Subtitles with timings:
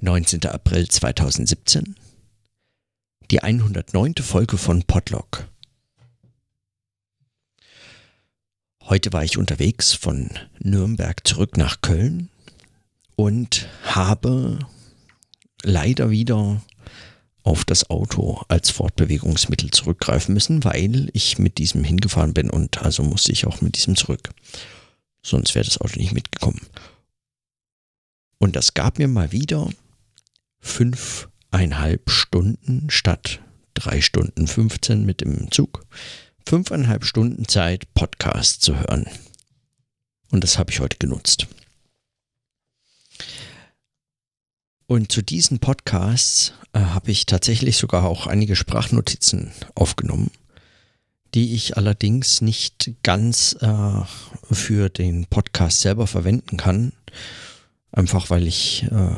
[0.00, 0.46] 19.
[0.46, 1.96] April 2017.
[3.32, 4.14] Die 109.
[4.22, 5.48] Folge von Podlog.
[8.84, 10.30] Heute war ich unterwegs von
[10.60, 12.28] Nürnberg zurück nach Köln
[13.16, 14.60] und habe
[15.64, 16.62] leider wieder
[17.42, 23.02] auf das Auto als Fortbewegungsmittel zurückgreifen müssen, weil ich mit diesem hingefahren bin und also
[23.02, 24.30] musste ich auch mit diesem zurück.
[25.24, 26.60] Sonst wäre das Auto nicht mitgekommen.
[28.38, 29.68] Und das gab mir mal wieder
[30.60, 33.40] fünfeinhalb Stunden statt
[33.78, 35.86] drei Stunden 15 mit dem Zug.
[36.46, 39.06] Fünfeinhalb Stunden Zeit, Podcast zu hören.
[40.30, 41.46] Und das habe ich heute genutzt.
[44.86, 50.30] Und zu diesen Podcasts äh, habe ich tatsächlich sogar auch einige Sprachnotizen aufgenommen,
[51.34, 54.02] die ich allerdings nicht ganz äh,
[54.50, 56.92] für den Podcast selber verwenden kann.
[57.92, 59.14] Einfach weil ich äh,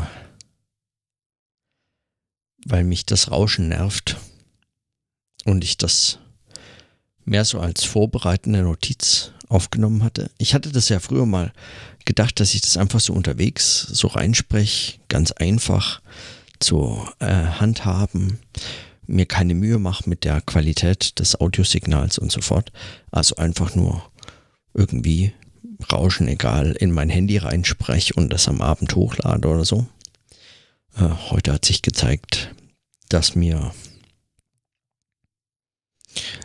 [2.71, 4.17] weil mich das Rauschen nervt
[5.45, 6.19] und ich das
[7.25, 10.31] mehr so als vorbereitende Notiz aufgenommen hatte.
[10.39, 11.53] Ich hatte das ja früher mal
[12.05, 16.01] gedacht, dass ich das einfach so unterwegs so reinspreche, ganz einfach
[16.61, 18.39] zu äh, handhaben,
[19.07, 22.73] mir keine Mühe mache mit der Qualität des Audiosignals und so fort.
[23.11, 24.09] Also einfach nur
[24.75, 25.33] irgendwie
[25.91, 29.87] Rauschen egal in mein Handy reinspreche und das am Abend hochlade oder so.
[30.97, 32.55] Äh, heute hat sich gezeigt,
[33.11, 33.75] dass mir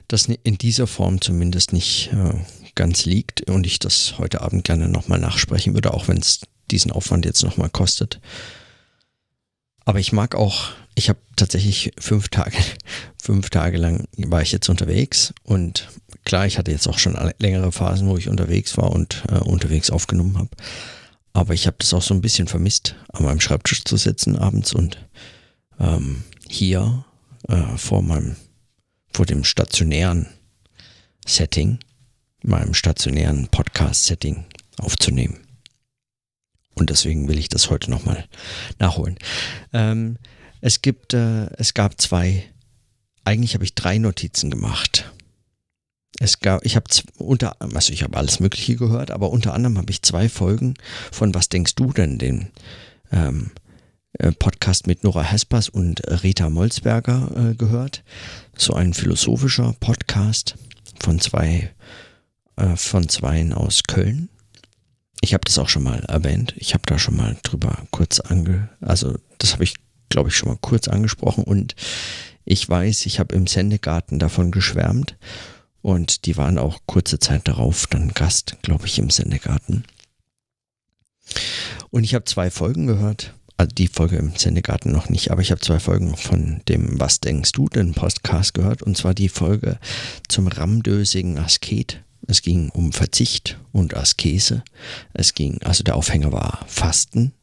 [0.07, 2.33] das in dieser Form zumindest nicht äh,
[2.75, 6.91] ganz liegt und ich das heute Abend gerne nochmal nachsprechen würde, auch wenn es diesen
[6.91, 8.19] Aufwand jetzt nochmal kostet.
[9.85, 12.57] Aber ich mag auch, ich habe tatsächlich fünf Tage,
[13.21, 15.87] fünf Tage lang war ich jetzt unterwegs und
[16.25, 19.89] klar, ich hatte jetzt auch schon längere Phasen, wo ich unterwegs war und äh, unterwegs
[19.89, 20.49] aufgenommen habe.
[21.33, 24.73] Aber ich habe das auch so ein bisschen vermisst, an meinem Schreibtisch zu sitzen abends
[24.73, 24.97] und
[25.79, 27.05] ähm, hier
[27.47, 28.35] äh, vor meinem,
[29.11, 30.27] vor dem stationären
[31.25, 31.79] Setting,
[32.43, 34.45] meinem stationären Podcast-Setting
[34.77, 35.39] aufzunehmen.
[36.75, 38.25] Und deswegen will ich das heute nochmal
[38.79, 39.17] nachholen.
[39.73, 40.17] Ähm,
[40.61, 42.43] es gibt, äh, es gab zwei,
[43.23, 45.11] eigentlich habe ich drei Notizen gemacht.
[46.19, 46.85] Es gab, ich habe
[47.17, 50.75] unter, also ich habe alles Mögliche gehört, aber unter anderem habe ich zwei Folgen
[51.11, 52.51] von Was denkst du denn, den
[53.11, 53.64] ähm, äh,
[54.39, 58.03] Podcast mit Nora Hespers und Rita Molzberger äh, gehört.
[58.57, 60.55] So ein philosophischer Podcast
[60.99, 61.73] von zwei,
[62.55, 64.29] äh, von zweien aus Köln.
[65.21, 66.53] Ich habe das auch schon mal erwähnt.
[66.57, 69.75] Ich habe da schon mal drüber kurz ange, also das habe ich,
[70.09, 71.75] glaube ich, schon mal kurz angesprochen und
[72.45, 75.17] ich weiß, ich habe im Sendegarten davon geschwärmt
[75.81, 79.83] und die waren auch kurze Zeit darauf dann Gast, glaube ich, im Sendegarten.
[81.89, 83.33] Und ich habe zwei Folgen gehört.
[83.57, 87.21] Also die Folge im Sendegarten noch nicht, aber ich habe zwei Folgen von dem Was
[87.21, 88.83] denkst du denn Podcast gehört.
[88.83, 89.79] Und zwar die Folge
[90.27, 92.03] zum ramdösigen Asket.
[92.27, 94.63] Es ging um Verzicht und Askese.
[95.13, 97.33] Es ging, also der Aufhänger war Fasten,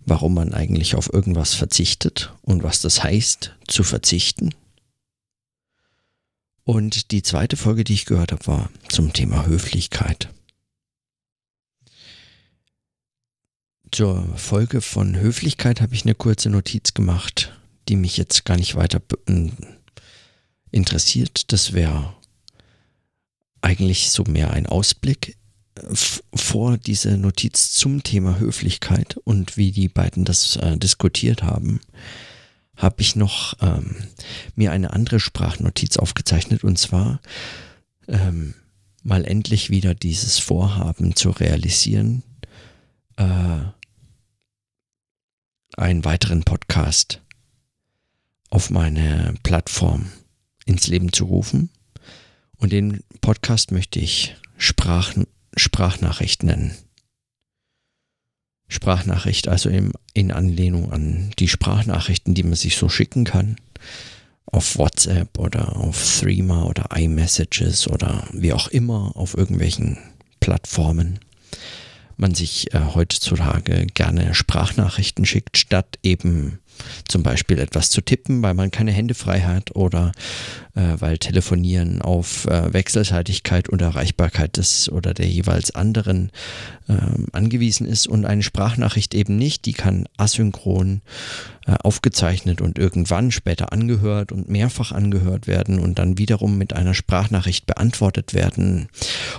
[0.00, 4.50] warum man eigentlich auf irgendwas verzichtet und was das heißt, zu verzichten.
[6.64, 10.28] Und die zweite Folge, die ich gehört habe, war zum Thema Höflichkeit.
[13.92, 17.52] Zur Folge von Höflichkeit habe ich eine kurze Notiz gemacht,
[17.88, 19.00] die mich jetzt gar nicht weiter
[20.70, 21.52] interessiert.
[21.52, 22.14] Das wäre
[23.62, 25.36] eigentlich so mehr ein Ausblick
[26.34, 31.80] vor diese Notiz zum Thema Höflichkeit und wie die beiden das äh, diskutiert haben
[32.76, 33.96] habe ich noch ähm,
[34.54, 37.20] mir eine andere Sprachnotiz aufgezeichnet und zwar
[38.06, 38.54] ähm,
[39.02, 42.22] mal endlich wieder dieses Vorhaben zu realisieren,
[43.16, 43.58] äh,
[45.76, 47.22] einen weiteren Podcast
[48.50, 50.10] auf meine Plattform
[50.64, 51.70] ins Leben zu rufen.
[52.56, 55.14] Und den Podcast möchte ich Sprach,
[55.54, 56.74] Sprachnachricht nennen.
[58.68, 63.56] Sprachnachricht, also im, in Anlehnung an die Sprachnachrichten, die man sich so schicken kann.
[64.46, 69.98] Auf WhatsApp oder auf Threema oder iMessages oder wie auch immer auf irgendwelchen
[70.40, 71.18] Plattformen
[72.16, 76.60] man sich äh, heutzutage gerne Sprachnachrichten schickt, statt eben
[77.08, 80.12] zum Beispiel etwas zu tippen, weil man keine Hände frei hat oder
[80.74, 86.30] äh, weil Telefonieren auf äh, Wechselseitigkeit und Erreichbarkeit des oder der jeweils anderen
[86.88, 86.94] äh,
[87.32, 89.64] angewiesen ist und eine Sprachnachricht eben nicht.
[89.64, 91.00] Die kann asynchron
[91.66, 96.94] äh, aufgezeichnet und irgendwann später angehört und mehrfach angehört werden und dann wiederum mit einer
[96.94, 98.88] Sprachnachricht beantwortet werden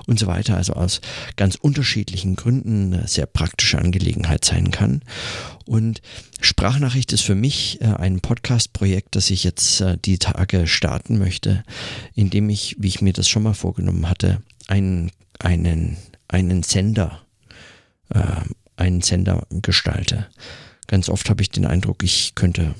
[0.08, 0.58] und so weiter.
[0.58, 1.02] Also aus
[1.36, 5.02] ganz unterschiedlichen Gründen eine sehr praktische Angelegenheit sein kann.
[5.68, 6.02] Und
[6.40, 11.64] Sprachnachricht ist für mich äh, ein Podcast-Projekt, das ich jetzt äh, die Tage starten möchte,
[12.16, 15.98] indem ich, wie ich mir das schon mal vorgenommen hatte, einen, einen,
[16.28, 17.22] einen Sender,
[18.10, 18.24] äh,
[18.78, 20.28] einen Sender gestalte.
[20.88, 22.74] Ganz oft habe ich den Eindruck, ich könnte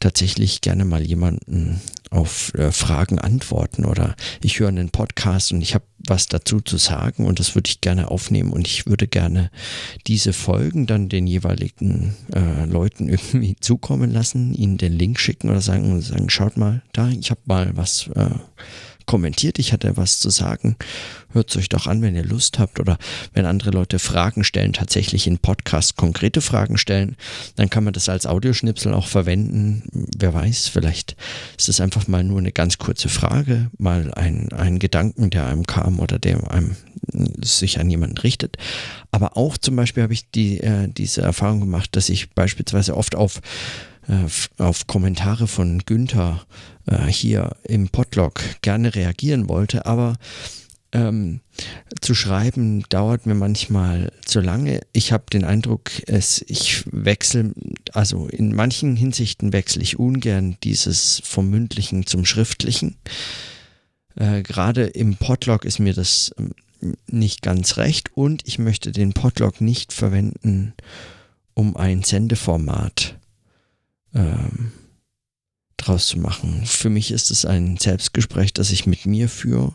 [0.00, 1.80] tatsächlich gerne mal jemanden
[2.10, 6.76] auf äh, Fragen antworten oder ich höre einen Podcast und ich habe was dazu zu
[6.76, 9.50] sagen und das würde ich gerne aufnehmen und ich würde gerne
[10.06, 15.60] diese Folgen dann den jeweiligen äh, Leuten irgendwie zukommen lassen, ihnen den Link schicken oder
[15.60, 18.30] sagen, sagen schaut mal da, ich habe mal was äh,
[19.10, 20.76] kommentiert, ich hatte was zu sagen.
[21.32, 22.96] Hört es euch doch an, wenn ihr Lust habt oder
[23.32, 27.16] wenn andere Leute Fragen stellen, tatsächlich in Podcast konkrete Fragen stellen,
[27.56, 29.82] dann kann man das als Audioschnipsel auch verwenden.
[30.16, 31.16] Wer weiß, vielleicht
[31.58, 35.66] ist es einfach mal nur eine ganz kurze Frage, mal ein, ein Gedanken, der einem
[35.66, 36.76] kam oder der einem
[37.42, 38.58] sich an jemanden richtet.
[39.10, 43.16] Aber auch zum Beispiel habe ich die, äh, diese Erfahrung gemacht, dass ich beispielsweise oft
[43.16, 43.40] auf
[44.58, 46.44] auf Kommentare von Günther
[46.86, 50.16] äh, hier im Podlog gerne reagieren wollte, aber
[50.92, 51.40] ähm,
[52.00, 54.80] zu schreiben dauert mir manchmal zu lange.
[54.92, 57.52] Ich habe den Eindruck, es, ich wechsle,
[57.92, 62.96] also in manchen Hinsichten wechsle ich ungern dieses vom mündlichen zum schriftlichen.
[64.16, 66.54] Äh, Gerade im Podlog ist mir das ähm,
[67.06, 70.74] nicht ganz recht und ich möchte den Podlog nicht verwenden,
[71.54, 73.19] um ein Sendeformat
[74.14, 74.72] ähm,
[75.76, 76.64] draus zu machen.
[76.66, 79.74] Für mich ist es ein Selbstgespräch, das ich mit mir führe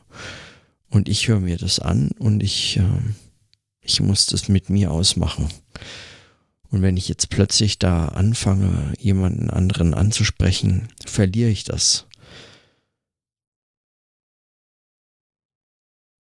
[0.90, 2.84] und ich höre mir das an und ich, äh,
[3.82, 5.50] ich muss das mit mir ausmachen.
[6.70, 12.06] Und wenn ich jetzt plötzlich da anfange, jemanden anderen anzusprechen, verliere ich das.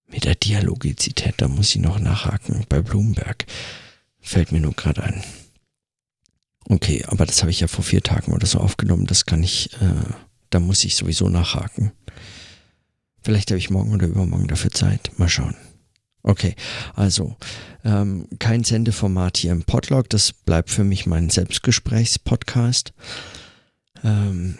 [0.07, 2.65] Mit der Dialogizität, da muss ich noch nachhaken.
[2.69, 3.45] Bei Blumenberg
[4.21, 5.23] fällt mir nur gerade ein.
[6.67, 9.05] Okay, aber das habe ich ja vor vier Tagen oder so aufgenommen.
[9.05, 10.13] Das kann ich, äh,
[10.49, 11.91] da muss ich sowieso nachhaken.
[13.21, 15.11] Vielleicht habe ich morgen oder übermorgen dafür Zeit.
[15.17, 15.55] Mal schauen.
[16.23, 16.55] Okay,
[16.95, 17.35] also
[17.83, 20.09] ähm, kein Sendeformat hier im Podlog.
[20.09, 22.93] Das bleibt für mich mein Selbstgesprächspodcast.
[24.03, 24.57] Ähm,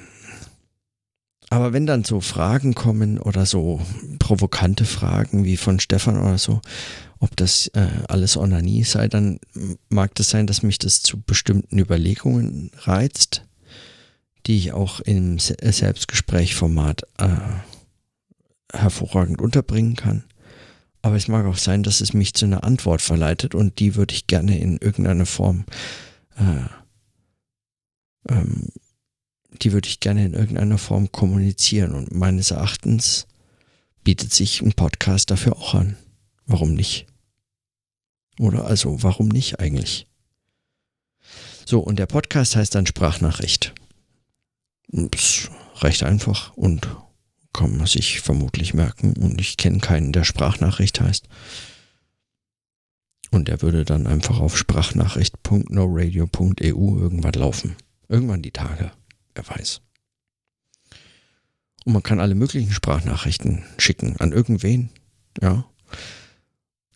[1.50, 3.82] aber wenn dann so Fragen kommen oder so
[4.20, 6.62] provokante Fragen wie von Stefan oder so,
[7.20, 9.40] ob das äh, alles Onanie sei, dann
[9.90, 13.44] mag das sein, dass mich das zu bestimmten Überlegungen reizt,
[14.46, 17.38] die ich auch im Selbstgesprächformat äh,
[18.74, 20.24] hervorragend unterbringen kann.
[21.02, 24.14] Aber es mag auch sein, dass es mich zu einer Antwort verleitet und die würde
[24.14, 25.66] ich gerne in irgendeiner Form,
[26.38, 26.66] äh,
[28.34, 28.70] ähm,
[29.62, 33.28] die würde ich gerne in irgendeiner Form kommunizieren und meines Erachtens
[34.04, 35.96] bietet sich ein Podcast dafür auch an.
[36.46, 37.08] Warum nicht?
[38.40, 40.08] Oder also, warum nicht eigentlich?
[41.66, 43.74] So, und der Podcast heißt dann Sprachnachricht.
[44.90, 45.50] Das
[45.82, 46.88] recht einfach und
[47.54, 49.14] kann man sich vermutlich merken.
[49.14, 51.28] Und ich kenne keinen, der Sprachnachricht heißt.
[53.32, 57.76] Und der würde dann einfach auf sprachnachricht.noradio.eu irgendwann laufen.
[58.08, 58.92] Irgendwann die Tage.
[59.34, 59.82] Wer weiß.
[61.86, 64.90] Und man kann alle möglichen Sprachnachrichten schicken an irgendwen.
[65.42, 65.66] Ja.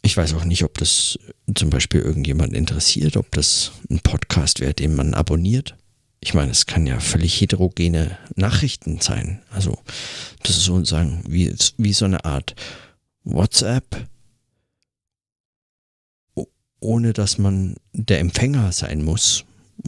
[0.01, 1.19] Ich weiß auch nicht, ob das
[1.53, 5.75] zum Beispiel irgendjemand interessiert, ob das ein Podcast wäre, den man abonniert.
[6.21, 9.41] Ich meine, es kann ja völlig heterogene Nachrichten sein.
[9.51, 9.77] Also,
[10.43, 12.55] das ist sozusagen wie, wie so eine Art
[13.23, 14.07] WhatsApp,
[16.79, 19.45] ohne dass man der Empfänger sein muss,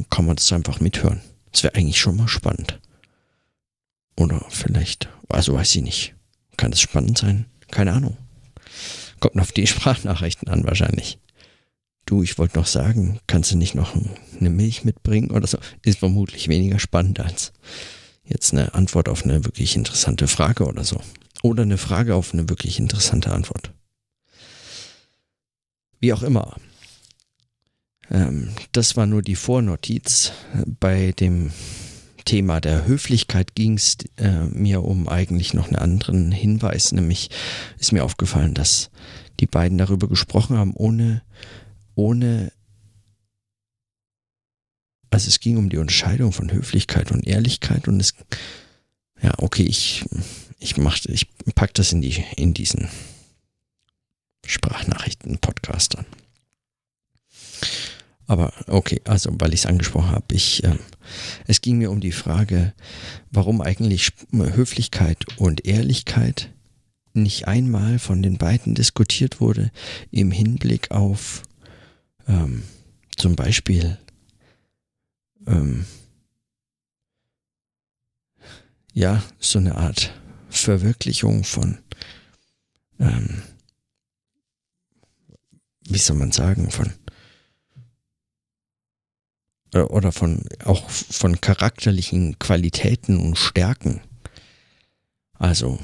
[0.10, 1.22] kann man das einfach mithören.
[1.52, 2.80] Das wäre eigentlich schon mal spannend.
[4.18, 6.16] Oder vielleicht, also weiß ich nicht.
[6.58, 7.46] Kann es spannend sein?
[7.72, 8.18] Keine Ahnung.
[9.22, 11.20] Kommt auf die Sprachnachrichten an wahrscheinlich.
[12.06, 15.60] Du, ich wollte noch sagen, kannst du nicht noch eine Milch mitbringen oder so?
[15.84, 17.54] Ist vermutlich weniger spannend als
[18.26, 21.00] jetzt eine Antwort auf eine wirklich interessante Frage oder so.
[21.44, 23.72] Oder eine Frage auf eine wirklich interessante Antwort.
[26.00, 26.58] Wie auch immer.
[28.10, 30.32] Ähm, das war nur die Vornotiz.
[30.80, 31.52] Bei dem
[32.32, 37.30] Thema der Höflichkeit ging es äh, mir um eigentlich noch einen anderen Hinweis, nämlich
[37.78, 38.90] ist mir aufgefallen, dass
[39.42, 41.24] die beiden darüber gesprochen haben, ohne,
[41.94, 42.54] ohne,
[45.10, 48.14] also es ging um die Unterscheidung von Höflichkeit und Ehrlichkeit und es,
[49.22, 50.06] ja, okay, ich,
[50.58, 52.88] ich mach, ich pack das in die, in diesen
[54.46, 56.06] Sprachnachrichten-Podcast an.
[58.26, 60.78] Aber okay, also weil ich es angesprochen habe, ich, äh,
[61.48, 62.74] es ging mir um die Frage,
[63.32, 66.50] warum eigentlich Höflichkeit und Ehrlichkeit
[67.14, 69.72] nicht einmal von den beiden diskutiert wurde
[70.12, 71.44] im Hinblick auf
[72.28, 72.64] ähm,
[73.18, 73.98] zum Beispiel
[75.48, 75.86] ähm,
[78.94, 80.14] ja, so eine Art
[80.50, 81.80] Verwirklichung von,
[83.00, 83.42] ähm,
[85.88, 86.94] wie soll man sagen, von
[89.74, 94.02] äh, oder von auch von charakterlichen Qualitäten und Stärken.
[95.34, 95.80] Also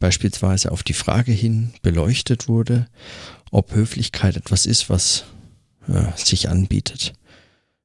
[0.00, 2.88] beispielsweise auf die Frage hin beleuchtet wurde,
[3.50, 5.24] ob Höflichkeit etwas ist, was
[5.88, 7.12] äh, sich anbietet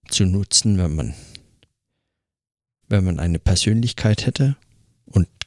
[0.10, 1.14] zu nutzen, wenn man
[2.90, 4.56] wenn man eine Persönlichkeit hätte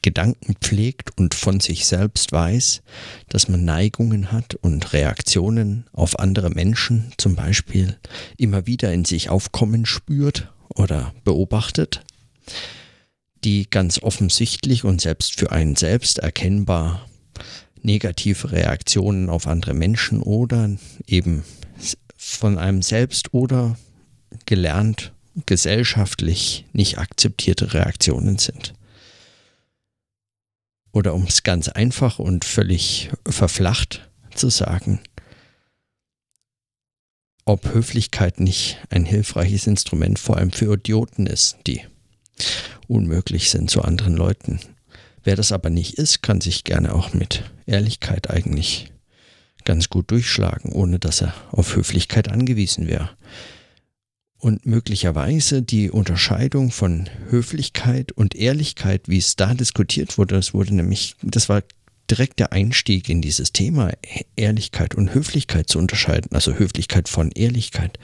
[0.01, 2.81] Gedanken pflegt und von sich selbst weiß,
[3.29, 7.97] dass man Neigungen hat und Reaktionen auf andere Menschen zum Beispiel
[8.37, 12.03] immer wieder in sich aufkommen spürt oder beobachtet,
[13.43, 17.07] die ganz offensichtlich und selbst für einen selbst erkennbar
[17.83, 20.69] negative Reaktionen auf andere Menschen oder
[21.07, 21.43] eben
[22.15, 23.77] von einem selbst oder
[24.45, 25.11] gelernt
[25.45, 28.73] gesellschaftlich nicht akzeptierte Reaktionen sind.
[30.91, 34.99] Oder um es ganz einfach und völlig verflacht zu sagen,
[37.45, 41.81] ob Höflichkeit nicht ein hilfreiches Instrument vor allem für Idioten ist, die
[42.87, 44.59] unmöglich sind zu anderen Leuten.
[45.23, 48.91] Wer das aber nicht ist, kann sich gerne auch mit Ehrlichkeit eigentlich
[49.65, 53.09] ganz gut durchschlagen, ohne dass er auf Höflichkeit angewiesen wäre.
[54.41, 60.73] Und möglicherweise die Unterscheidung von Höflichkeit und Ehrlichkeit, wie es da diskutiert wurde, das wurde
[60.73, 61.61] nämlich, das war
[62.09, 63.91] direkt der Einstieg in dieses Thema,
[64.35, 67.99] Ehrlichkeit und Höflichkeit zu unterscheiden, also Höflichkeit von Ehrlichkeit.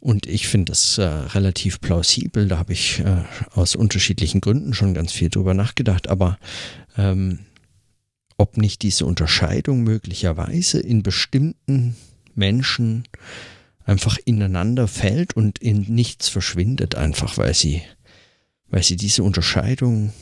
[0.00, 4.94] Und ich finde das äh, relativ plausibel, da habe ich äh, aus unterschiedlichen Gründen schon
[4.94, 6.40] ganz viel drüber nachgedacht, aber
[6.96, 7.38] ähm,
[8.36, 11.94] ob nicht diese Unterscheidung möglicherweise in bestimmten
[12.34, 13.04] Menschen
[13.84, 17.82] einfach ineinander fällt und in nichts verschwindet, einfach weil sie,
[18.68, 20.12] weil sie diese Unterscheidung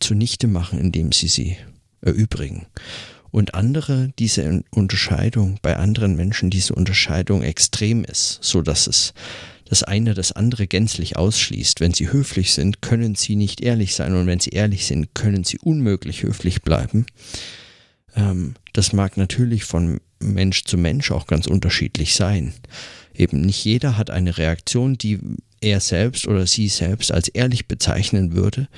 [0.00, 1.56] zunichte machen, indem sie sie
[2.00, 2.66] erübrigen.
[3.30, 9.14] Und andere diese Unterscheidung, bei anderen Menschen diese Unterscheidung extrem ist, so dass es
[9.70, 11.78] das eine das andere gänzlich ausschließt.
[11.78, 15.44] Wenn sie höflich sind, können sie nicht ehrlich sein und wenn sie ehrlich sind, können
[15.44, 17.06] sie unmöglich höflich bleiben.
[18.16, 22.52] Ähm, das mag natürlich von Mensch zu Mensch auch ganz unterschiedlich sein.
[23.14, 25.18] Eben nicht jeder hat eine Reaktion, die
[25.60, 28.68] er selbst oder sie selbst als ehrlich bezeichnen würde,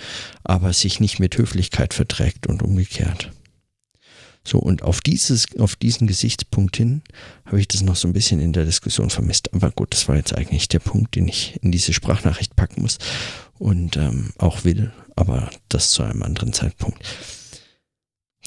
[0.42, 3.30] aber sich nicht mit Höflichkeit verträgt und umgekehrt.
[4.44, 7.02] So, und auf, dieses, auf diesen Gesichtspunkt hin
[7.44, 9.54] habe ich das noch so ein bisschen in der Diskussion vermisst.
[9.54, 12.98] Aber gut, das war jetzt eigentlich der Punkt, den ich in diese Sprachnachricht packen muss
[13.58, 16.98] und ähm, auch will, aber das zu einem anderen Zeitpunkt.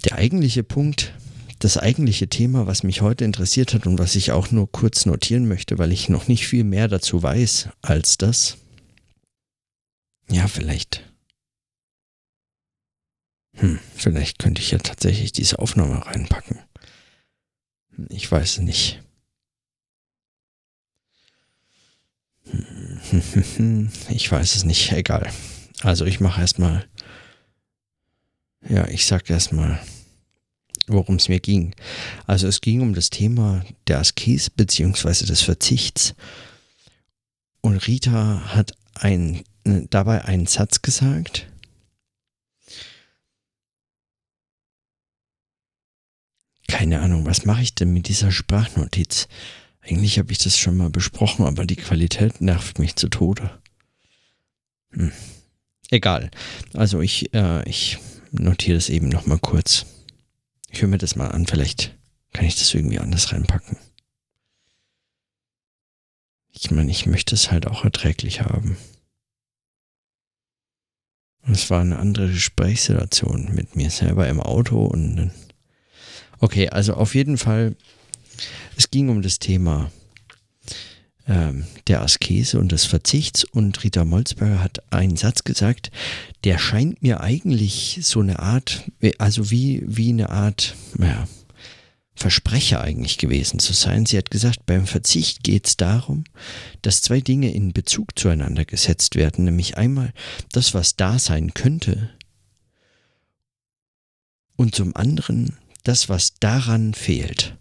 [0.04, 1.14] Der eigentliche Punkt,
[1.60, 5.48] das eigentliche Thema, was mich heute interessiert hat und was ich auch nur kurz notieren
[5.48, 8.58] möchte, weil ich noch nicht viel mehr dazu weiß als das.
[10.30, 11.04] Ja, vielleicht.
[13.54, 16.60] Hm, vielleicht könnte ich ja tatsächlich diese Aufnahme reinpacken.
[18.10, 19.02] Ich weiß nicht.
[24.10, 25.32] Ich weiß es nicht, egal.
[25.82, 26.88] Also ich mache erstmal.
[28.68, 29.80] Ja, ich sag erstmal
[30.88, 31.74] worum es mir ging.
[32.28, 35.26] Also es ging um das Thema der Askese bzw.
[35.26, 36.16] des Verzichts.
[37.62, 41.48] Und Rita hat ein, dabei einen Satz gesagt.
[46.68, 49.28] Keine Ahnung, was mache ich denn mit dieser Sprachnotiz?
[49.82, 53.60] Eigentlich habe ich das schon mal besprochen, aber die Qualität nervt mich zu Tode.
[54.92, 55.12] Hm.
[55.92, 56.32] Egal.
[56.74, 58.00] Also ich, äh, ich
[58.32, 59.86] notiere das eben nochmal kurz.
[60.72, 61.98] Ich höre mir das mal an, vielleicht
[62.34, 63.78] kann ich das irgendwie anders reinpacken.
[66.52, 68.78] Ich meine, ich möchte es halt auch erträglich haben.
[71.48, 75.32] es war eine andere Gesprächssituation mit mir selber im Auto und
[76.40, 77.76] okay, also auf jeden Fall,
[78.78, 79.92] es ging um das Thema
[81.28, 85.92] ähm, der Askese und des Verzichts und Rita Molzberger hat einen Satz gesagt,
[86.44, 91.28] der scheint mir eigentlich so eine Art, also wie, wie eine Art, ja,
[92.18, 94.06] Versprecher eigentlich gewesen zu sein.
[94.06, 96.24] Sie hat gesagt, beim Verzicht geht es darum,
[96.82, 100.14] dass zwei Dinge in Bezug zueinander gesetzt werden, nämlich einmal
[100.54, 102.10] das, was da sein könnte,
[104.56, 107.58] und zum anderen das, was daran fehlt.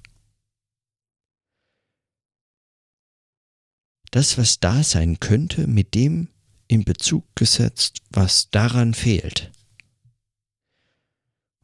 [4.15, 6.29] Das, was da sein könnte, mit dem
[6.69, 9.51] in Bezug gesetzt, was daran fehlt.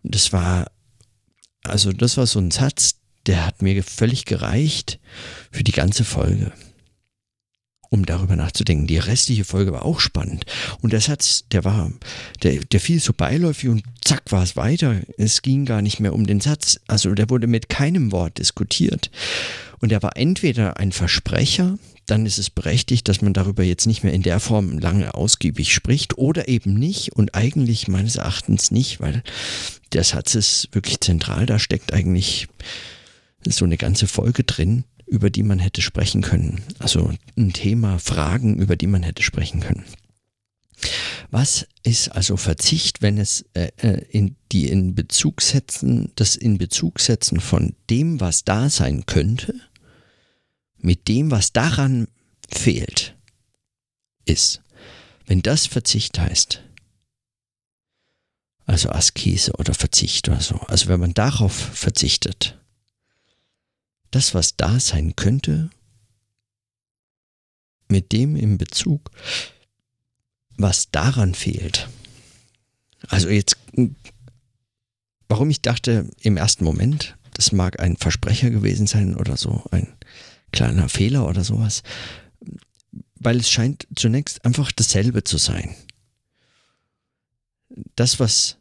[0.02, 0.70] Und das war,
[1.62, 4.98] also das war so ein Satz, der hat mir völlig gereicht
[5.52, 6.52] für die ganze Folge.
[7.92, 8.86] um darüber nachzudenken.
[8.86, 10.46] Die restliche Folge war auch spannend.
[10.80, 11.92] Und der Satz, der war,
[12.42, 15.00] der, der fiel so beiläufig und zack war es weiter.
[15.18, 16.78] Es ging gar nicht mehr um den Satz.
[16.86, 19.10] Also der wurde mit keinem Wort diskutiert.
[19.80, 21.78] Und er war entweder ein Versprecher,
[22.10, 25.72] dann ist es berechtigt, dass man darüber jetzt nicht mehr in der Form lange ausgiebig
[25.72, 29.22] spricht oder eben nicht und eigentlich meines Erachtens nicht, weil
[29.92, 32.48] der Satz ist wirklich zentral, da steckt eigentlich
[33.46, 36.62] so eine ganze Folge drin, über die man hätte sprechen können.
[36.78, 39.84] Also ein Thema, Fragen, über die man hätte sprechen können.
[41.30, 46.58] Was ist also Verzicht, wenn es äh, äh in die in Bezug setzen, das in
[46.58, 49.54] Bezug setzen von dem, was da sein könnte,
[50.82, 52.08] mit dem, was daran
[52.48, 53.16] fehlt,
[54.24, 54.62] ist,
[55.26, 56.62] wenn das Verzicht heißt,
[58.66, 62.58] also Askese oder Verzicht oder so, also wenn man darauf verzichtet,
[64.10, 65.70] das, was da sein könnte,
[67.88, 69.10] mit dem im Bezug,
[70.56, 71.88] was daran fehlt.
[73.08, 73.56] Also jetzt,
[75.28, 79.96] warum ich dachte im ersten Moment, das mag ein Versprecher gewesen sein oder so, ein
[80.52, 81.82] kleiner Fehler oder sowas,
[83.16, 85.74] weil es scheint zunächst einfach dasselbe zu sein.
[87.96, 88.56] Das, was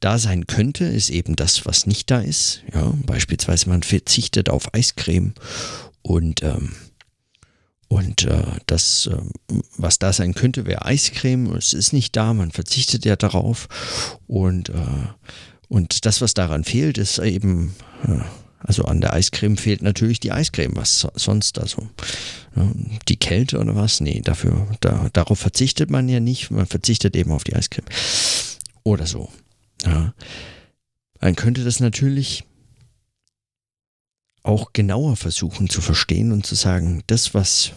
[0.00, 2.62] da sein könnte, ist eben das, was nicht da ist.
[2.72, 5.34] Ja, beispielsweise man verzichtet auf Eiscreme
[6.02, 6.74] und ähm,
[7.88, 9.16] und äh, das, äh,
[9.78, 11.54] was da sein könnte, wäre Eiscreme.
[11.56, 13.66] Es ist nicht da, man verzichtet ja darauf.
[14.26, 15.08] Und, äh,
[15.68, 17.74] und das, was daran fehlt, ist eben
[18.06, 18.20] äh,
[18.58, 21.88] also an der Eiscreme fehlt natürlich die Eiscreme, was sonst also
[23.08, 24.00] die Kälte oder was?
[24.00, 27.86] Nee, dafür da, darauf verzichtet man ja nicht, man verzichtet eben auf die Eiscreme
[28.82, 29.30] oder so.
[29.84, 30.14] Ja.
[31.20, 32.44] Man könnte das natürlich
[34.42, 37.72] auch genauer versuchen zu verstehen und zu sagen, das was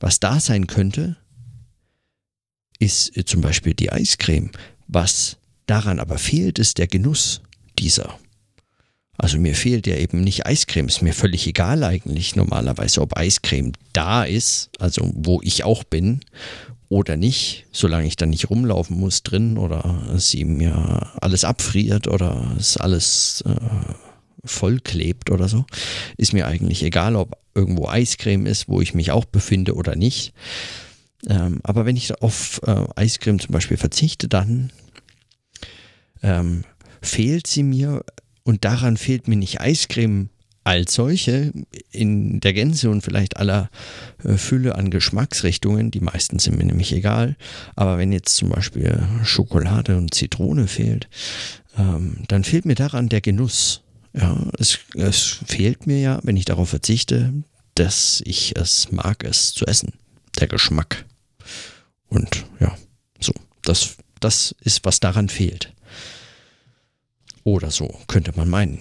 [0.00, 1.16] was da sein könnte,
[2.78, 4.50] ist zum Beispiel die Eiscreme.
[4.88, 7.42] Was daran aber fehlt, ist der Genuss
[7.78, 8.18] dieser
[9.20, 13.72] also mir fehlt ja eben nicht Eiscreme, ist mir völlig egal eigentlich normalerweise, ob Eiscreme
[13.92, 16.20] da ist, also wo ich auch bin
[16.88, 22.56] oder nicht, solange ich dann nicht rumlaufen muss drin oder sie mir alles abfriert oder
[22.58, 23.54] es alles äh,
[24.42, 25.66] voll klebt oder so,
[26.16, 30.32] ist mir eigentlich egal, ob irgendwo Eiscreme ist, wo ich mich auch befinde oder nicht.
[31.28, 34.72] Ähm, aber wenn ich auf äh, Eiscreme zum Beispiel verzichte, dann
[36.22, 36.64] ähm,
[37.02, 38.02] fehlt sie mir
[38.44, 40.30] und daran fehlt mir nicht Eiscreme
[40.64, 41.52] als solche
[41.90, 43.70] in der Gänze und vielleicht aller
[44.24, 47.36] äh, Fülle an Geschmacksrichtungen, die meisten sind mir nämlich egal,
[47.76, 51.08] aber wenn jetzt zum Beispiel Schokolade und Zitrone fehlt,
[51.76, 53.82] ähm, dann fehlt mir daran der Genuss.
[54.12, 57.32] Ja, es, es fehlt mir ja, wenn ich darauf verzichte,
[57.74, 59.92] dass ich es mag, es zu essen.
[60.38, 61.04] Der Geschmack.
[62.08, 62.76] Und ja,
[63.20, 65.72] so, das, das ist, was daran fehlt.
[67.44, 68.80] Oder so, könnte man meinen.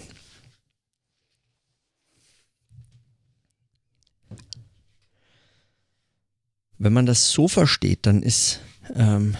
[6.78, 8.62] Wenn man das so versteht, dann ist,
[8.96, 9.36] ähm,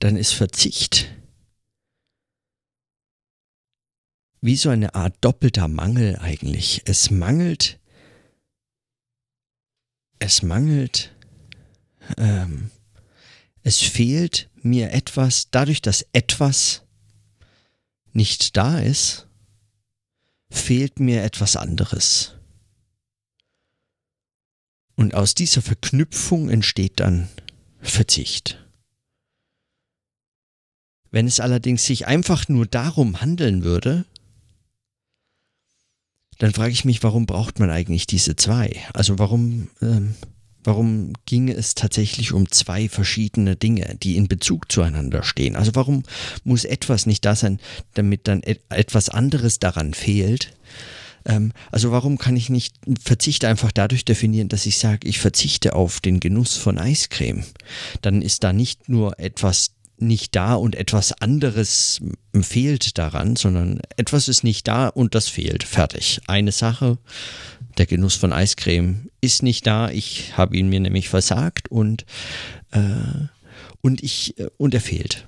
[0.00, 1.12] dann ist Verzicht
[4.42, 6.82] wie so eine Art doppelter Mangel eigentlich.
[6.84, 7.78] Es mangelt,
[10.18, 11.14] es mangelt,
[12.18, 12.70] ähm,
[13.62, 16.81] es fehlt mir etwas, dadurch, dass etwas
[18.12, 19.26] nicht da ist,
[20.50, 22.34] fehlt mir etwas anderes.
[24.94, 27.28] Und aus dieser Verknüpfung entsteht dann
[27.80, 28.58] Verzicht.
[31.10, 34.06] Wenn es allerdings sich einfach nur darum handeln würde,
[36.38, 38.82] dann frage ich mich, warum braucht man eigentlich diese zwei?
[38.94, 40.14] Also warum ähm,
[40.64, 45.56] Warum ginge es tatsächlich um zwei verschiedene Dinge, die in Bezug zueinander stehen?
[45.56, 46.04] Also warum
[46.44, 47.58] muss etwas nicht da sein,
[47.94, 50.54] damit dann etwas anderes daran fehlt?
[51.24, 55.74] Ähm, also warum kann ich nicht Verzicht einfach dadurch definieren, dass ich sage, ich verzichte
[55.74, 57.44] auf den Genuss von Eiscreme?
[58.00, 59.72] Dann ist da nicht nur etwas
[60.02, 62.00] nicht da und etwas anderes
[62.40, 65.64] fehlt daran, sondern etwas ist nicht da und das fehlt.
[65.64, 66.20] Fertig.
[66.26, 66.98] Eine Sache
[67.78, 69.90] der Genuss von Eiscreme ist nicht da.
[69.90, 72.04] Ich habe ihn mir nämlich versagt und,
[72.72, 73.28] äh,
[73.80, 75.26] und, ich, äh, und er fehlt.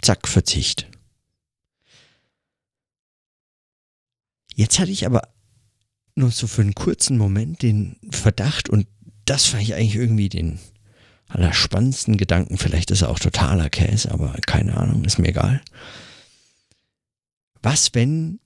[0.00, 0.86] Zack, Verzicht.
[4.54, 5.28] Jetzt hatte ich aber
[6.14, 8.86] nur so für einen kurzen Moment den Verdacht und
[9.24, 10.60] das fand ich eigentlich irgendwie den
[11.28, 12.58] allerspannendsten Gedanken.
[12.58, 15.62] Vielleicht ist er auch totaler Käse, aber keine Ahnung, ist mir egal.
[17.62, 18.40] Was, wenn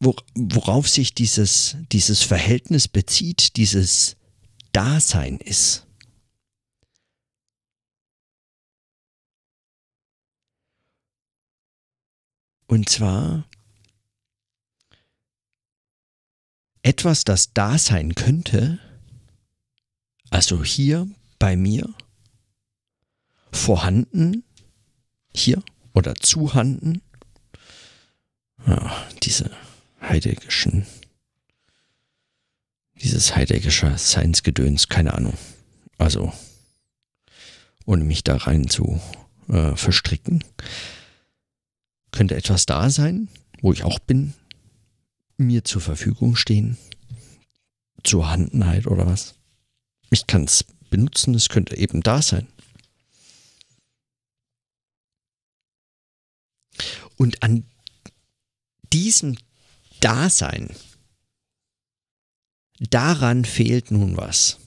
[0.00, 4.16] worauf sich dieses, dieses Verhältnis bezieht, dieses
[4.72, 5.86] Dasein ist.
[12.66, 13.44] Und zwar
[16.82, 18.78] etwas, das da sein könnte,
[20.30, 21.08] also hier
[21.40, 21.92] bei mir,
[23.50, 24.44] vorhanden,
[25.34, 25.60] hier
[25.92, 27.02] oder zuhanden.
[28.66, 29.50] Ja, diese
[30.00, 30.86] heideggischen,
[33.00, 35.36] dieses heideggische Science-Gedöns, keine Ahnung.
[35.98, 36.32] Also,
[37.86, 39.00] ohne mich da rein zu
[39.48, 40.44] äh, verstricken,
[42.12, 43.28] könnte etwas da sein,
[43.62, 44.34] wo ich auch bin,
[45.38, 46.76] mir zur Verfügung stehen,
[48.04, 49.36] zur Handenheit oder was.
[50.10, 52.46] Ich kann es benutzen, es könnte eben da sein.
[57.16, 57.64] Und an
[58.92, 59.36] diesem
[60.00, 60.70] Dasein,
[62.78, 64.58] daran fehlt nun was.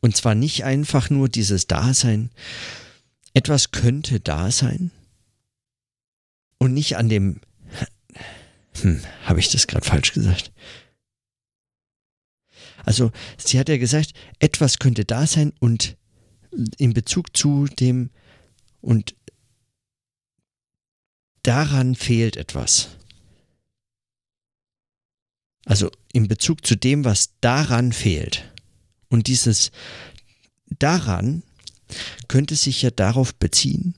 [0.00, 2.30] Und zwar nicht einfach nur dieses Dasein,
[3.34, 4.90] etwas könnte da sein
[6.58, 7.40] und nicht an dem...
[8.80, 10.50] Hm, habe ich das gerade falsch gesagt?
[12.84, 15.96] Also, sie hat ja gesagt, etwas könnte da sein und
[16.78, 18.10] in Bezug zu dem
[18.80, 19.14] und
[21.42, 22.96] daran fehlt etwas.
[25.64, 28.52] Also in Bezug zu dem, was daran fehlt.
[29.08, 29.70] Und dieses
[30.78, 31.42] daran
[32.28, 33.94] könnte sich ja darauf beziehen,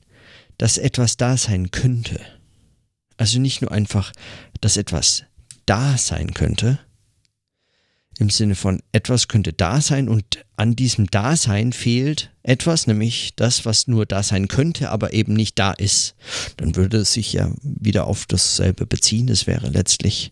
[0.57, 2.19] dass etwas da sein könnte.
[3.17, 4.11] Also nicht nur einfach,
[4.61, 5.23] dass etwas
[5.65, 6.79] da sein könnte,
[8.17, 13.65] im Sinne von etwas könnte da sein und an diesem Dasein fehlt etwas, nämlich das,
[13.65, 16.15] was nur da sein könnte, aber eben nicht da ist.
[16.57, 19.27] Dann würde es sich ja wieder auf dasselbe beziehen.
[19.27, 20.31] Es wäre letztlich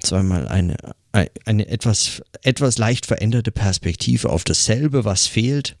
[0.00, 0.76] zweimal eine,
[1.12, 5.76] eine etwas, etwas leicht veränderte Perspektive auf dasselbe, was fehlt,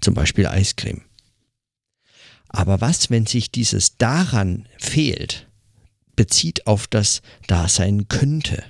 [0.00, 1.02] zum Beispiel Eiscreme.
[2.48, 5.48] Aber was, wenn sich dieses daran fehlt,
[6.16, 8.62] bezieht auf das Dasein könnte?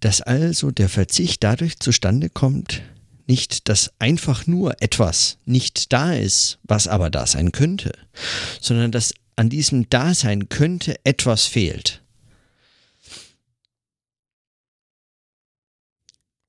[0.00, 2.82] Dass also der Verzicht dadurch zustande kommt,
[3.26, 7.92] nicht, dass einfach nur etwas nicht da ist, was aber da sein könnte,
[8.60, 12.02] sondern dass an diesem Dasein könnte etwas fehlt.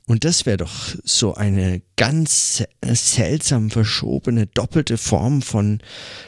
[0.08, 5.80] Und das wäre doch so eine ganz seltsam verschobene, doppelte Form von,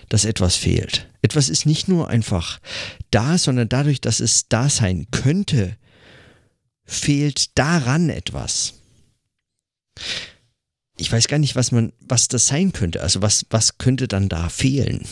[0.08, 1.10] dass etwas fehlt.
[1.22, 2.62] Etwas ist nicht nur einfach
[3.12, 5.76] da, sondern dadurch, dass es da sein könnte,
[6.86, 8.76] fehlt daran etwas.
[10.98, 13.02] Ich weiß gar nicht, was man, was das sein könnte.
[13.02, 15.08] Also was, was könnte dann da fehlen?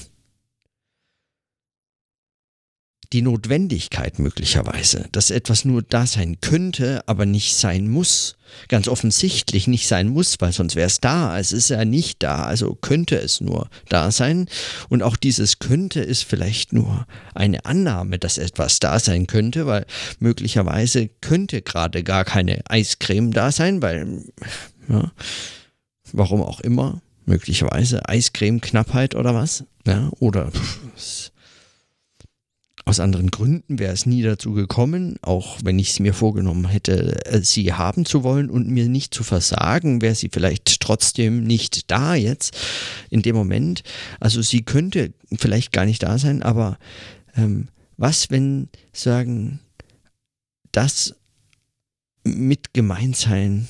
[3.13, 8.35] Die Notwendigkeit möglicherweise, dass etwas nur da sein könnte, aber nicht sein muss.
[8.67, 11.37] Ganz offensichtlich nicht sein muss, weil sonst wäre es da.
[11.39, 14.47] Es ist ja nicht da, also könnte es nur da sein.
[14.89, 19.85] Und auch dieses könnte ist vielleicht nur eine Annahme, dass etwas da sein könnte, weil
[20.19, 24.23] möglicherweise könnte gerade gar keine Eiscreme da sein, weil,
[24.89, 25.11] ja,
[26.13, 31.31] warum auch immer, möglicherweise Eiscreme-Knappheit oder was, ja, oder pff,
[32.85, 37.25] aus anderen Gründen wäre es nie dazu gekommen, auch wenn ich es mir vorgenommen hätte,
[37.25, 41.91] äh, sie haben zu wollen und mir nicht zu versagen, wäre sie vielleicht trotzdem nicht
[41.91, 42.57] da jetzt
[43.09, 43.83] in dem Moment.
[44.19, 46.77] Also sie könnte vielleicht gar nicht da sein, aber
[47.35, 47.67] ähm,
[47.97, 49.59] was, wenn sagen,
[50.71, 51.15] das
[52.23, 53.67] mit gemeint sein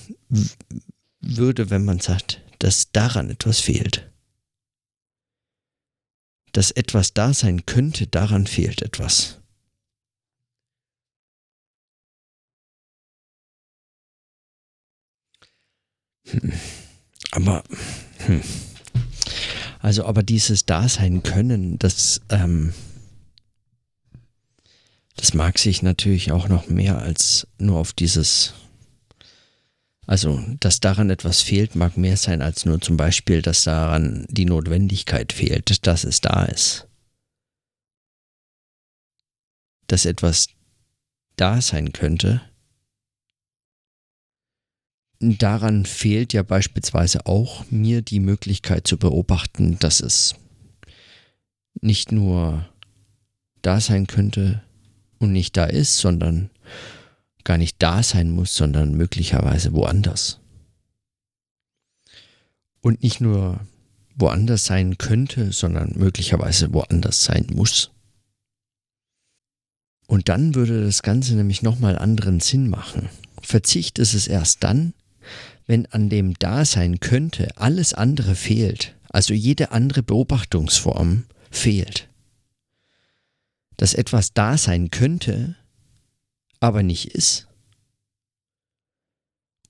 [1.21, 4.11] würde, wenn man sagt, dass daran etwas fehlt?
[6.52, 9.40] Dass etwas da sein könnte, daran fehlt etwas.
[16.28, 16.54] Hm.
[17.32, 17.64] Aber,
[18.26, 18.42] hm.
[19.80, 22.74] also, aber dieses Dasein können, das, ähm,
[25.16, 28.54] das mag sich natürlich auch noch mehr als nur auf dieses
[30.08, 34.46] also, dass daran etwas fehlt, mag mehr sein als nur zum Beispiel, dass daran die
[34.46, 36.88] Notwendigkeit fehlt, dass es da ist.
[39.88, 40.48] Dass etwas
[41.36, 42.42] da sein könnte.
[45.20, 50.36] Daran fehlt ja beispielsweise auch mir die Möglichkeit zu beobachten, dass es
[51.80, 52.68] nicht nur
[53.62, 54.64] da sein könnte
[55.20, 56.50] und nicht da ist, sondern
[57.43, 60.39] gar nicht da sein muss, sondern möglicherweise woanders.
[62.82, 63.60] Und nicht nur
[64.15, 67.91] woanders sein könnte, sondern möglicherweise woanders sein muss.
[70.08, 73.10] Und dann würde das Ganze nämlich nochmal anderen Sinn machen.
[73.41, 74.93] Verzicht ist es erst dann,
[75.67, 82.10] wenn an dem Dasein könnte alles andere fehlt, also jede andere Beobachtungsform fehlt.
[83.77, 85.56] Dass etwas da sein könnte,
[86.62, 87.47] aber nicht ist.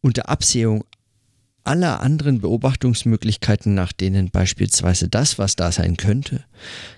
[0.02, 0.84] Unter Absehung
[1.64, 6.44] aller anderen Beobachtungsmöglichkeiten, nach denen beispielsweise das, was da sein könnte,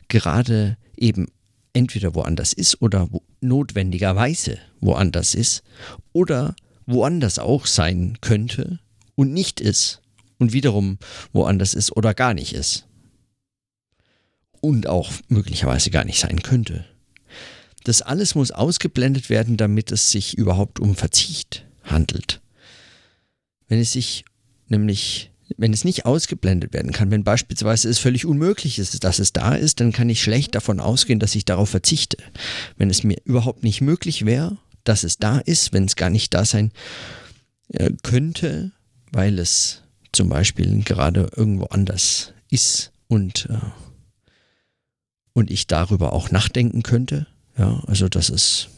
[0.07, 1.27] gerade eben
[1.73, 5.63] entweder woanders ist oder wo notwendigerweise woanders ist
[6.11, 8.79] oder woanders auch sein könnte
[9.15, 10.01] und nicht ist
[10.37, 10.97] und wiederum
[11.33, 12.87] woanders ist oder gar nicht ist
[14.61, 16.85] und auch möglicherweise gar nicht sein könnte.
[17.83, 22.41] Das alles muss ausgeblendet werden, damit es sich überhaupt um Verzicht handelt.
[23.67, 24.25] Wenn es sich
[24.67, 29.33] nämlich, wenn es nicht ausgeblendet werden kann, wenn beispielsweise es völlig unmöglich ist, dass es
[29.33, 32.17] da ist, dann kann ich schlecht davon ausgehen, dass ich darauf verzichte.
[32.77, 36.33] Wenn es mir überhaupt nicht möglich wäre, dass es da ist, wenn es gar nicht
[36.33, 36.71] da sein
[37.69, 38.71] äh, könnte,
[39.11, 43.57] weil es zum Beispiel gerade irgendwo anders ist und, äh,
[45.33, 47.27] und ich darüber auch nachdenken könnte.
[47.57, 48.69] Ja, also das ist,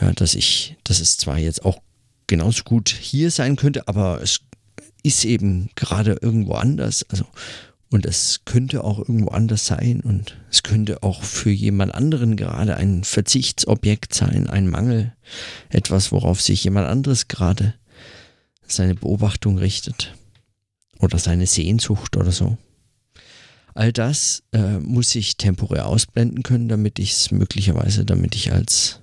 [0.00, 1.80] ja, dass ich, dass es zwar jetzt auch
[2.26, 4.40] genauso gut hier sein könnte, aber es
[5.02, 7.04] ist eben gerade irgendwo anders.
[7.10, 7.26] Also,
[7.90, 12.76] und es könnte auch irgendwo anders sein und es könnte auch für jemand anderen gerade
[12.78, 15.12] ein Verzichtsobjekt sein, ein Mangel,
[15.68, 17.74] etwas, worauf sich jemand anderes gerade
[18.66, 20.14] seine Beobachtung richtet
[21.00, 22.56] oder seine Sehnsucht oder so.
[23.74, 29.00] All das äh, muss ich temporär ausblenden können, damit ich es möglicherweise, damit ich als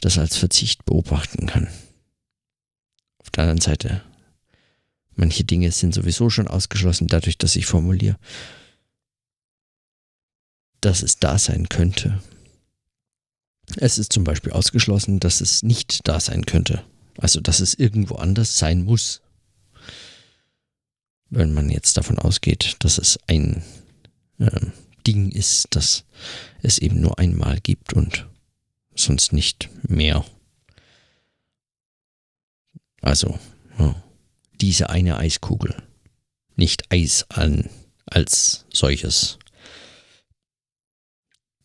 [0.00, 1.68] das als Verzicht beobachten kann.
[3.18, 4.02] Auf der anderen Seite,
[5.14, 8.18] manche Dinge sind sowieso schon ausgeschlossen, dadurch, dass ich formuliere,
[10.82, 12.20] dass es da sein könnte.
[13.76, 16.84] Es ist zum Beispiel ausgeschlossen, dass es nicht da sein könnte.
[17.16, 19.22] Also, dass es irgendwo anders sein muss.
[21.30, 23.62] Wenn man jetzt davon ausgeht, dass es ein
[24.38, 24.60] äh,
[25.06, 26.04] Ding ist, das
[26.62, 28.26] es eben nur einmal gibt und
[28.94, 30.24] sonst nicht mehr.
[33.02, 33.38] Also,
[33.78, 34.02] ja,
[34.60, 35.74] diese eine Eiskugel.
[36.56, 37.68] Nicht Eis an
[38.06, 39.38] als solches.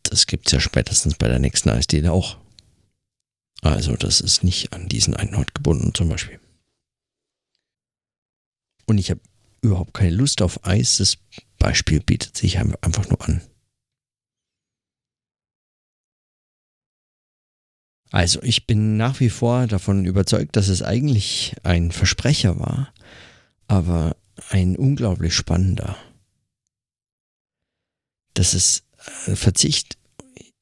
[0.04, 2.38] Das gibt es ja spätestens bei der nächsten Eisdiele auch.
[3.62, 6.40] Also das ist nicht an diesen einen Ort gebunden zum Beispiel.
[8.86, 9.22] Und ich habe
[9.62, 10.98] überhaupt keine Lust auf Eis.
[10.98, 11.18] Das
[11.58, 13.42] Beispiel bietet sich einfach nur an.
[18.12, 22.92] Also ich bin nach wie vor davon überzeugt, dass es eigentlich ein Versprecher war,
[23.68, 24.16] aber
[24.50, 25.96] ein unglaublich spannender.
[28.34, 28.84] Das ist
[29.28, 29.98] äh, Verzicht.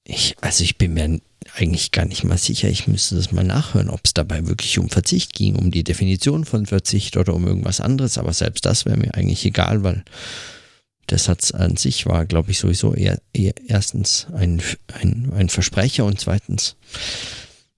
[0.03, 1.21] Ich, also ich bin mir
[1.56, 2.69] eigentlich gar nicht mal sicher.
[2.69, 6.45] Ich müsste das mal nachhören, ob es dabei wirklich um Verzicht ging, um die Definition
[6.45, 8.17] von Verzicht oder um irgendwas anderes.
[8.17, 10.04] Aber selbst das wäre mir eigentlich egal, weil
[11.10, 14.62] der Satz an sich war, glaube ich, sowieso eher, eher erstens ein,
[14.93, 16.76] ein, ein Versprecher und zweitens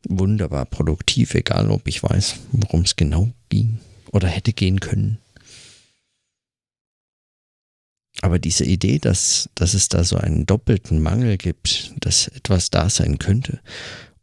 [0.08, 3.80] wunderbar produktiv, egal ob ich weiß, worum es genau ging
[4.12, 5.20] oder hätte gehen können.
[8.22, 12.90] Aber diese Idee, dass, dass es da so einen doppelten Mangel gibt, dass etwas da
[12.90, 13.60] sein könnte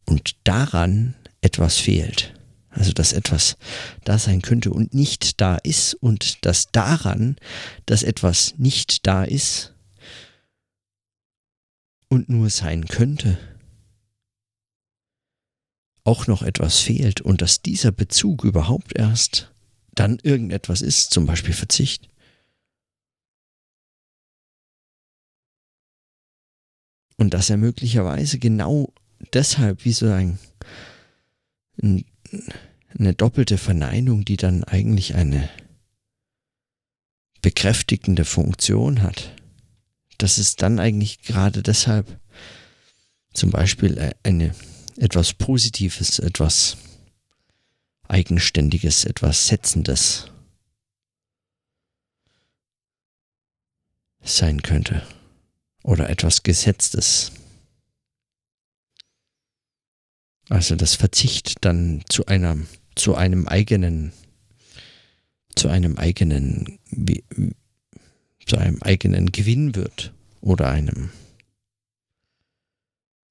[0.04, 2.34] und daran etwas fehlt,
[2.70, 3.56] also dass etwas
[4.04, 7.36] da sein könnte und nicht da ist und dass daran,
[7.86, 9.72] dass etwas nicht da ist
[12.08, 13.38] und nur sein könnte,
[16.04, 19.52] auch noch etwas fehlt und dass dieser Bezug überhaupt erst
[19.94, 22.08] dann irgendetwas ist, zum Beispiel Verzicht.
[27.16, 28.92] Und dass er möglicherweise genau
[29.32, 30.38] deshalb wie so ein,
[31.82, 32.04] ein,
[32.98, 35.48] eine doppelte Verneinung, die dann eigentlich eine
[37.40, 39.34] bekräftigende Funktion hat,
[40.18, 42.20] dass es dann eigentlich gerade deshalb
[43.32, 44.54] zum Beispiel äh, eine,
[44.96, 46.76] etwas Positives, etwas
[48.08, 50.30] Eigenständiges, etwas Setzendes
[54.22, 55.06] sein könnte
[55.86, 57.30] oder etwas Gesetztes.
[60.48, 64.12] Also das Verzicht dann zu einem, zu einem eigenen,
[65.54, 66.78] zu einem eigenen,
[68.46, 71.10] zu einem eigenen Gewinn wird oder einem,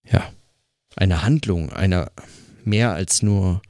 [0.03, 0.31] ja,
[0.95, 2.11] einer Handlung, einer
[2.63, 3.61] mehr als nur,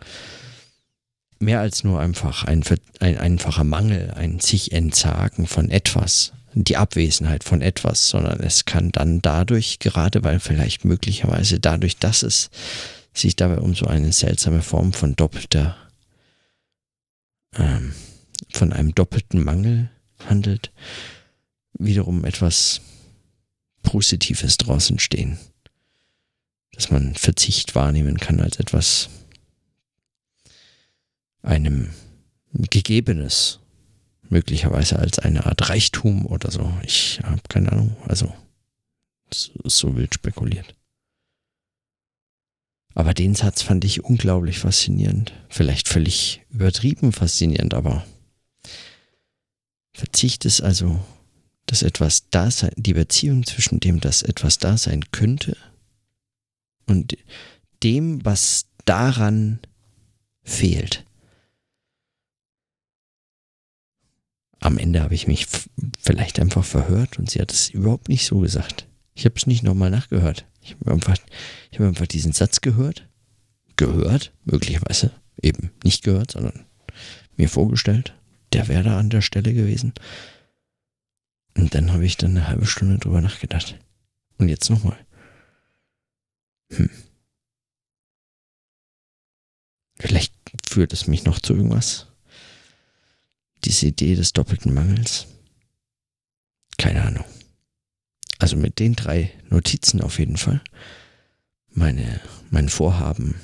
[1.39, 2.63] mehr als nur einfach ein,
[2.99, 8.91] ein einfacher Mangel, ein sich entsagen von etwas, die Abwesenheit von etwas, sondern es kann
[8.91, 12.49] dann dadurch, gerade weil vielleicht möglicherweise dadurch, dass es
[13.13, 15.75] sich dabei um so eine seltsame Form von doppelter,
[17.55, 17.93] ähm,
[18.53, 19.89] von einem doppelten Mangel
[20.27, 20.71] handelt,
[21.73, 22.81] wiederum etwas
[23.83, 25.37] Positives draußen stehen.
[26.71, 29.09] Dass man Verzicht wahrnehmen kann als etwas
[31.41, 31.91] einem
[32.53, 33.59] Gegebenes,
[34.29, 36.71] möglicherweise als eine Art Reichtum oder so.
[36.83, 37.95] Ich habe keine Ahnung.
[38.07, 38.33] Also,
[39.31, 40.75] so wild spekuliert.
[42.93, 45.33] Aber den Satz fand ich unglaublich faszinierend.
[45.49, 48.05] Vielleicht völlig übertrieben faszinierend, aber
[49.93, 50.99] Verzicht ist also,
[51.65, 55.57] dass etwas da sein, die Beziehung zwischen dem, dass etwas da sein könnte
[56.85, 57.17] und
[57.83, 59.59] dem, was daran
[60.43, 61.05] fehlt.
[64.65, 65.45] Am Ende habe ich mich
[65.99, 68.87] vielleicht einfach verhört und sie hat es überhaupt nicht so gesagt.
[69.13, 70.47] Ich habe es nicht nochmal nachgehört.
[70.59, 71.17] Ich habe einfach,
[71.71, 73.07] hab einfach diesen Satz gehört.
[73.75, 76.65] Gehört, möglicherweise eben nicht gehört, sondern
[77.37, 78.15] mir vorgestellt.
[78.53, 79.93] Der wäre da an der Stelle gewesen.
[81.55, 83.77] Und dann habe ich dann eine halbe Stunde drüber nachgedacht.
[84.39, 84.97] Und jetzt nochmal.
[86.73, 86.89] Hm.
[89.99, 90.33] Vielleicht
[90.67, 92.07] führt es mich noch zu irgendwas
[93.65, 95.27] diese Idee des doppelten Mangels?
[96.77, 97.25] Keine Ahnung.
[98.39, 100.61] Also mit den drei Notizen auf jeden Fall.
[101.71, 103.35] Meine, mein Vorhaben,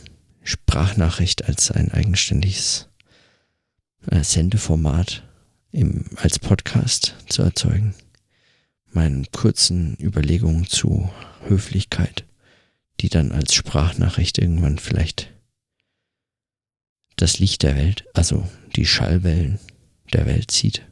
[0.44, 2.90] Sprachnachricht als ein eigenständiges
[4.08, 5.24] äh, Sendeformat
[5.72, 7.94] im, als Podcast zu erzeugen.
[8.92, 11.10] Meinen kurzen Überlegungen zu
[11.48, 12.26] Höflichkeit,
[13.00, 15.34] die dann als Sprachnachricht irgendwann vielleicht
[17.16, 19.60] das Licht der Welt, also die Schallwellen
[20.12, 20.88] der Welt zieht.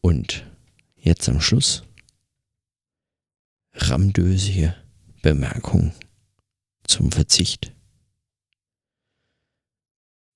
[0.00, 0.46] Und
[0.96, 1.82] jetzt am Schluss
[3.72, 4.74] ramdösige
[5.22, 5.92] Bemerkung
[6.84, 7.72] zum Verzicht.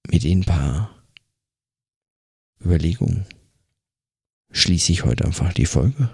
[0.09, 1.05] Mit den paar
[2.61, 3.27] Überlegungen
[4.51, 6.11] schließe ich heute einfach die Folge.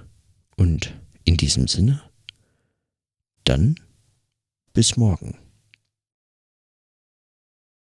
[0.56, 2.02] Und in diesem Sinne,
[3.44, 3.76] dann
[4.72, 5.36] bis morgen.